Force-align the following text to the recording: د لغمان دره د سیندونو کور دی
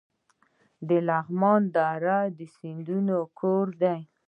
د 0.87 0.89
لغمان 1.09 1.61
دره 1.75 2.17
د 2.37 2.39
سیندونو 2.55 3.17
کور 3.39 3.65
دی 3.81 3.99